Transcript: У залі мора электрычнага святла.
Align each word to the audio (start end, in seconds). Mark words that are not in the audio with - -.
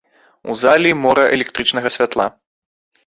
У 0.53 0.53
залі 0.61 0.93
мора 1.03 1.25
электрычнага 1.37 1.93
святла. 1.97 2.27